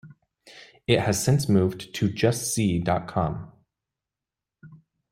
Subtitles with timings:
[0.87, 3.51] It has since moved to just si dot com.